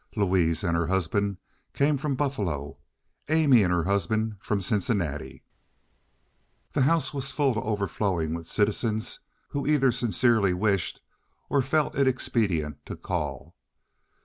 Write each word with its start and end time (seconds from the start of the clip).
Louise 0.15 0.63
and 0.63 0.75
her 0.75 0.87
husband 0.87 1.37
came 1.75 1.95
from 1.95 2.15
Buffalo; 2.15 2.79
Amy 3.29 3.61
and 3.61 3.71
her 3.71 3.83
husband 3.83 4.35
from 4.39 4.59
Cincinnati. 4.59 5.43
The 6.73 6.81
house 6.81 7.13
was 7.13 7.31
full 7.31 7.53
to 7.53 7.61
overflowing 7.61 8.33
with 8.33 8.47
citizens 8.47 9.19
who 9.49 9.67
either 9.67 9.91
sincerely 9.91 10.55
wished 10.55 11.01
or 11.51 11.61
felt 11.61 11.95
it 11.95 12.07
expedient 12.07 12.83
to 12.87 12.95
call. 12.95 13.55